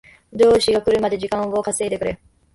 [0.33, 2.17] 上司が来るまで時間を稼いでくれ